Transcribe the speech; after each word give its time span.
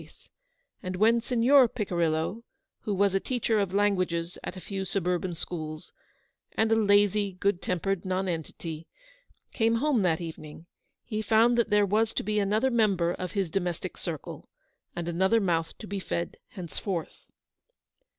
face, 0.01 0.29
and 0.81 0.95
when 0.95 1.21
Signor 1.21 1.69
Picirillo— 1.69 2.41
who 2.85 2.93
was 2.95 3.13
a 3.13 3.19
teacher 3.19 3.59
of 3.59 3.69
194 3.69 4.17
languages 4.17 4.37
at 4.43 4.57
a 4.57 4.67
few 4.67 4.83
suburban 4.83 5.35
schools, 5.35 5.93
and 6.53 6.71
a 6.71 6.75
lazy, 6.75 7.33
good 7.33 7.61
tempered 7.61 8.03
nonentity— 8.03 8.87
came 9.53 9.75
home 9.75 10.01
that 10.01 10.19
even 10.19 10.43
ing, 10.45 10.65
he 11.03 11.21
found 11.21 11.55
that 11.55 11.69
there 11.69 11.85
was 11.85 12.13
to 12.15 12.23
be 12.23 12.39
another 12.39 12.71
member 12.71 13.11
of 13.13 13.33
his 13.33 13.51
domestic 13.51 13.95
circle, 13.95 14.49
and 14.95 15.07
another 15.07 15.39
mouth 15.39 15.77
to 15.77 15.85
be 15.85 15.99
fed 15.99 16.35
henceforth. 16.47 17.27